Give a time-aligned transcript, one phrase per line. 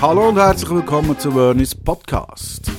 [0.00, 2.70] Hallo und herzlich willkommen zu Vernis Podcast.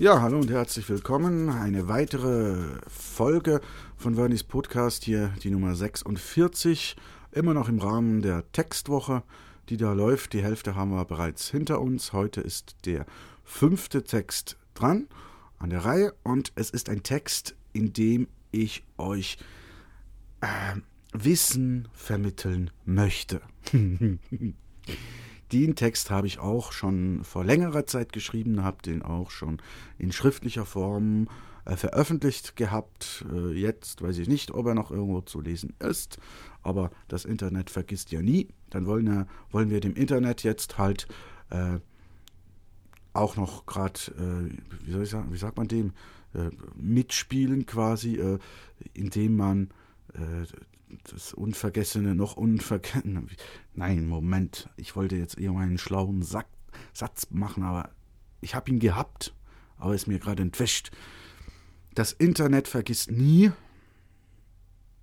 [0.00, 1.48] Ja, hallo und herzlich willkommen.
[1.48, 3.60] Eine weitere Folge
[3.96, 6.94] von Vernis Podcast, hier die Nummer 46.
[7.32, 9.24] Immer noch im Rahmen der Textwoche,
[9.68, 10.34] die da läuft.
[10.34, 12.12] Die Hälfte haben wir bereits hinter uns.
[12.12, 13.06] Heute ist der
[13.42, 15.08] fünfte Text dran,
[15.58, 16.14] an der Reihe.
[16.22, 19.36] Und es ist ein Text, in dem ich euch
[20.42, 20.76] äh,
[21.12, 23.40] Wissen vermitteln möchte.
[25.52, 29.62] Den Text habe ich auch schon vor längerer Zeit geschrieben, habe den auch schon
[29.98, 31.28] in schriftlicher Form
[31.64, 33.24] äh, veröffentlicht gehabt.
[33.32, 36.18] Äh, jetzt weiß ich nicht, ob er noch irgendwo zu lesen ist,
[36.62, 38.48] aber das Internet vergisst ja nie.
[38.70, 41.08] Dann wollen, wir, wollen wir dem Internet jetzt halt
[41.50, 41.78] äh,
[43.12, 45.92] auch noch gerade, äh, wie soll ich sagen, wie sagt man dem,
[46.34, 48.38] äh, mitspielen quasi, äh,
[48.94, 49.70] indem man
[51.04, 53.28] das Unvergessene noch unvergessen.
[53.74, 54.68] Nein, Moment.
[54.76, 56.48] Ich wollte jetzt eher meinen schlauen Sack,
[56.92, 57.90] Satz machen, aber
[58.40, 59.34] ich habe ihn gehabt,
[59.76, 60.90] aber ist mir gerade entwischt.
[61.94, 63.50] Das Internet vergisst nie.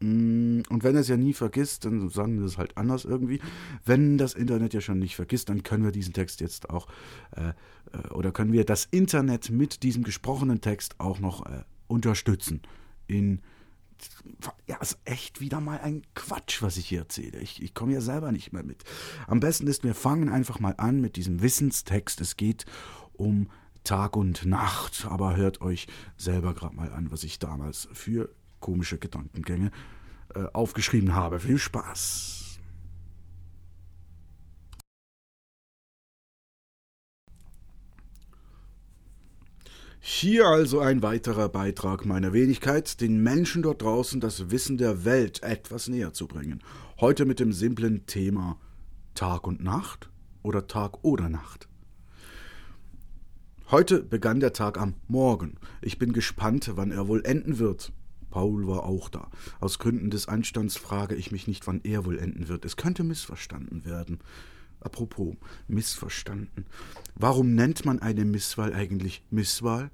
[0.00, 3.40] Mm, und wenn es ja nie vergisst, dann sagen wir es halt anders irgendwie.
[3.84, 6.88] Wenn das Internet ja schon nicht vergisst, dann können wir diesen Text jetzt auch,
[7.36, 7.50] äh,
[7.92, 12.62] äh oder können wir das Internet mit diesem gesprochenen Text auch noch äh, unterstützen
[13.06, 13.40] in
[14.66, 17.38] ja, ist echt wieder mal ein Quatsch, was ich hier erzähle.
[17.40, 18.84] Ich, ich komme ja selber nicht mehr mit.
[19.26, 22.20] Am besten ist, wir fangen einfach mal an mit diesem Wissenstext.
[22.20, 22.64] Es geht
[23.12, 23.48] um
[23.84, 28.30] Tag und Nacht, aber hört euch selber gerade mal an, was ich damals für
[28.60, 29.70] komische Gedankengänge
[30.34, 31.40] äh, aufgeschrieben habe.
[31.40, 32.41] Viel Spaß!
[40.04, 45.44] Hier also ein weiterer Beitrag meiner Wenigkeit, den Menschen dort draußen das Wissen der Welt
[45.44, 46.60] etwas näher zu bringen.
[47.00, 48.58] Heute mit dem simplen Thema
[49.14, 50.10] Tag und Nacht
[50.42, 51.68] oder Tag oder Nacht.
[53.70, 55.54] Heute begann der Tag am Morgen.
[55.80, 57.92] Ich bin gespannt, wann er wohl enden wird.
[58.28, 59.30] Paul war auch da.
[59.60, 62.64] Aus Gründen des Anstands frage ich mich nicht, wann er wohl enden wird.
[62.64, 64.18] Es könnte missverstanden werden.
[64.82, 65.36] Apropos,
[65.68, 66.66] missverstanden.
[67.14, 69.90] Warum nennt man eine Misswahl eigentlich Misswahl?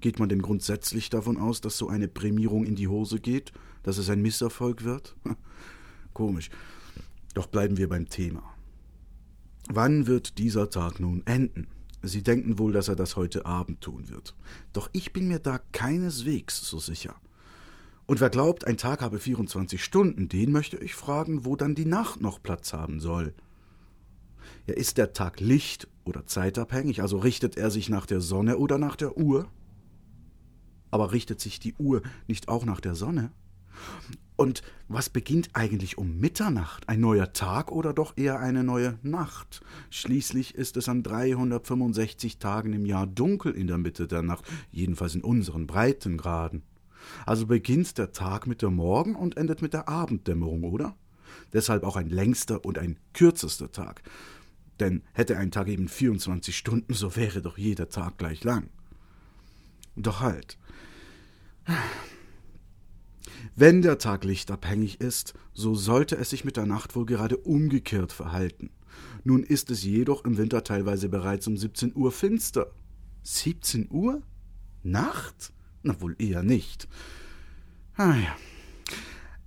[0.00, 3.52] Geht man denn grundsätzlich davon aus, dass so eine Prämierung in die Hose geht,
[3.84, 5.14] dass es ein Misserfolg wird?
[6.12, 6.50] Komisch.
[7.34, 8.42] Doch bleiben wir beim Thema.
[9.68, 11.68] Wann wird dieser Tag nun enden?
[12.02, 14.34] Sie denken wohl, dass er das heute Abend tun wird.
[14.72, 17.14] Doch ich bin mir da keineswegs so sicher.
[18.06, 21.84] Und wer glaubt, ein Tag habe 24 Stunden, den möchte ich fragen, wo dann die
[21.86, 23.32] Nacht noch Platz haben soll.
[24.66, 28.78] Ja, ist der Tag licht- oder zeitabhängig, also richtet er sich nach der Sonne oder
[28.78, 29.48] nach der Uhr?
[30.90, 33.32] Aber richtet sich die Uhr nicht auch nach der Sonne?
[34.36, 36.88] Und was beginnt eigentlich um Mitternacht?
[36.88, 39.62] Ein neuer Tag oder doch eher eine neue Nacht?
[39.90, 45.14] Schließlich ist es an 365 Tagen im Jahr dunkel in der Mitte der Nacht, jedenfalls
[45.14, 46.62] in unseren Breitengraden.
[47.26, 50.96] Also beginnt der Tag mit der Morgen- und endet mit der Abenddämmerung, oder?
[51.52, 54.02] Deshalb auch ein längster und ein kürzester Tag.
[54.80, 58.68] Denn hätte ein Tag eben 24 Stunden, so wäre doch jeder Tag gleich lang.
[59.96, 60.58] Doch halt.
[63.54, 68.12] Wenn der Tag lichtabhängig ist, so sollte es sich mit der Nacht wohl gerade umgekehrt
[68.12, 68.70] verhalten.
[69.24, 72.72] Nun ist es jedoch im Winter teilweise bereits um 17 Uhr finster.
[73.22, 74.22] 17 Uhr?
[74.82, 75.52] Nacht?
[75.82, 76.88] Na wohl eher nicht.
[77.96, 78.36] Ah ja.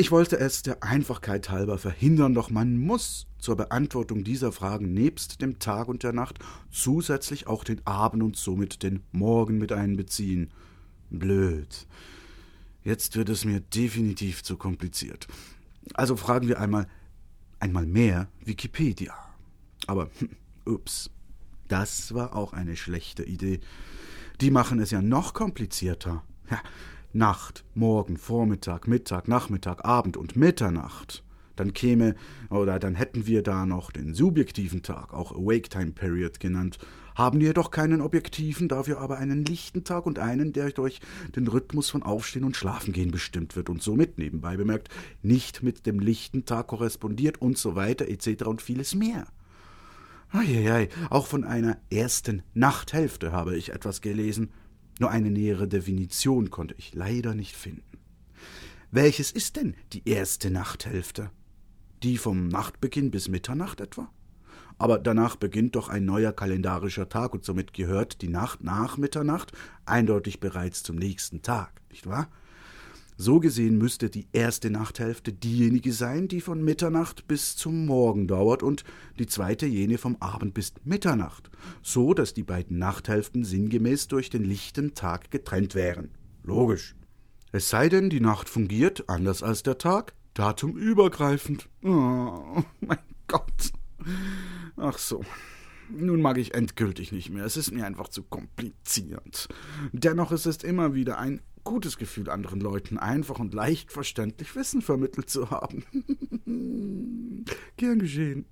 [0.00, 5.42] Ich wollte es der Einfachkeit halber verhindern, doch man muss zur Beantwortung dieser Fragen nebst
[5.42, 6.38] dem Tag und der Nacht
[6.70, 10.52] zusätzlich auch den Abend und somit den Morgen mit einbeziehen.
[11.10, 11.88] Blöd.
[12.84, 15.26] Jetzt wird es mir definitiv zu kompliziert.
[15.94, 16.86] Also fragen wir einmal,
[17.58, 19.14] einmal mehr Wikipedia.
[19.88, 20.30] Aber, hm,
[20.64, 21.10] ups,
[21.66, 23.58] das war auch eine schlechte Idee.
[24.40, 26.22] Die machen es ja noch komplizierter.
[26.48, 26.62] Ja,
[27.12, 31.24] Nacht, Morgen, Vormittag, Mittag, Nachmittag, Abend und Mitternacht.
[31.56, 32.14] Dann käme,
[32.50, 36.78] oder dann hätten wir da noch den subjektiven Tag, auch Awake Time Period genannt,
[37.16, 41.00] haben jedoch keinen objektiven, dafür aber einen lichten Tag und einen, der durch
[41.34, 44.88] den Rhythmus von Aufstehen und Schlafengehen bestimmt wird und somit, nebenbei bemerkt,
[45.22, 48.44] nicht mit dem lichten Tag korrespondiert und so weiter etc.
[48.44, 49.26] und vieles mehr.
[50.30, 54.50] Eieiei, auch von einer ersten Nachthälfte habe ich etwas gelesen,
[54.98, 57.98] nur eine nähere Definition konnte ich leider nicht finden.
[58.90, 61.30] Welches ist denn die erste Nachthälfte?
[62.02, 64.10] Die vom Nachtbeginn bis Mitternacht etwa?
[64.78, 69.52] Aber danach beginnt doch ein neuer kalendarischer Tag und somit gehört die Nacht nach Mitternacht
[69.84, 72.28] eindeutig bereits zum nächsten Tag, nicht wahr?
[73.20, 78.62] So gesehen müsste die erste Nachthälfte diejenige sein, die von Mitternacht bis zum Morgen dauert
[78.62, 78.84] und
[79.18, 81.50] die zweite jene vom Abend bis Mitternacht,
[81.82, 86.10] so dass die beiden Nachthälften sinngemäß durch den lichten Tag getrennt wären.
[86.44, 86.94] Logisch.
[87.50, 91.68] Es sei denn, die Nacht fungiert, anders als der Tag, datumübergreifend.
[91.82, 93.72] Oh, mein Gott.
[94.76, 95.24] Ach so.
[95.90, 97.44] Nun mag ich endgültig nicht mehr.
[97.44, 99.48] Es ist mir einfach zu kompliziert.
[99.92, 104.82] Dennoch ist es immer wieder ein gutes Gefühl, anderen Leuten einfach und leicht verständlich Wissen
[104.82, 105.84] vermittelt zu haben.
[107.76, 108.46] Gern geschehen.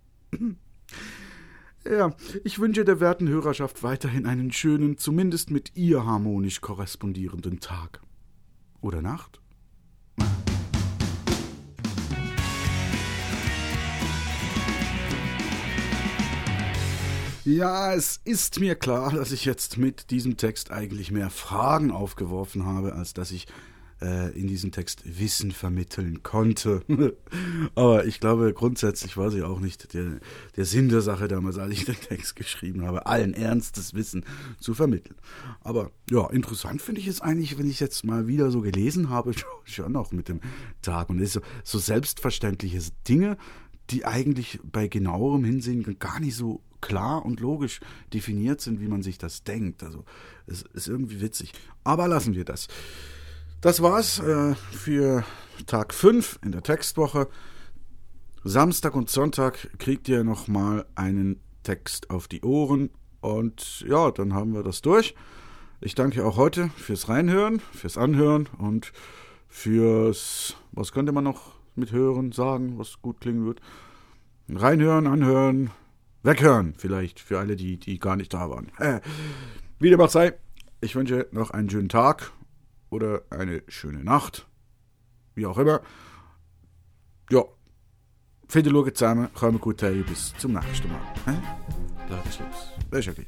[1.84, 8.00] Ja, ich wünsche der werten Hörerschaft weiterhin einen schönen, zumindest mit ihr harmonisch korrespondierenden Tag.
[8.80, 9.40] Oder Nacht?
[17.46, 22.66] Ja, es ist mir klar, dass ich jetzt mit diesem Text eigentlich mehr Fragen aufgeworfen
[22.66, 23.46] habe, als dass ich
[24.02, 26.82] äh, in diesem Text Wissen vermitteln konnte.
[27.76, 30.18] Aber ich glaube, grundsätzlich war sie auch nicht der,
[30.56, 34.24] der Sinn der Sache damals, als ich den Text geschrieben habe, allen Ernstes Wissen
[34.58, 35.14] zu vermitteln.
[35.60, 39.34] Aber ja, interessant finde ich es eigentlich, wenn ich jetzt mal wieder so gelesen habe,
[39.64, 40.40] schon auch mit dem
[40.82, 43.38] Tag und so, so selbstverständliche Dinge,
[43.90, 47.80] die eigentlich bei genauerem Hinsehen gar nicht so klar und logisch
[48.12, 49.82] definiert sind, wie man sich das denkt.
[49.82, 50.04] Also
[50.46, 51.52] es ist irgendwie witzig.
[51.84, 52.68] Aber lassen wir das.
[53.60, 55.24] Das war's äh, für
[55.66, 57.28] Tag 5 in der Textwoche.
[58.44, 62.90] Samstag und Sonntag kriegt ihr nochmal einen Text auf die Ohren.
[63.20, 65.14] Und ja, dann haben wir das durch.
[65.80, 68.92] Ich danke auch heute fürs Reinhören, fürs Anhören und
[69.48, 73.60] fürs, was könnte man noch mithören, sagen, was gut klingen wird.
[74.48, 75.70] Reinhören, anhören,
[76.26, 78.70] weghören, vielleicht für alle, die, die gar nicht da waren.
[78.78, 79.00] Äh,
[79.78, 80.34] wie dem auch sei,
[80.80, 82.32] ich wünsche noch einen schönen Tag
[82.90, 84.46] oder eine schöne Nacht.
[85.34, 85.80] Wie auch immer.
[87.30, 87.44] Ja,
[88.48, 91.00] viele schauen zusammen, kommen gut heim, bis zum nächsten Mal.
[92.08, 92.72] Da Lass es los.
[92.90, 93.26] Das ist ja gleich.